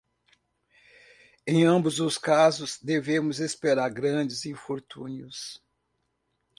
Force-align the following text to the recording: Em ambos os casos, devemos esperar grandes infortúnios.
Em 1.45 1.63
ambos 1.67 1.99
os 1.99 2.17
casos, 2.17 2.79
devemos 2.81 3.39
esperar 3.39 3.87
grandes 3.91 4.47
infortúnios. 4.47 5.61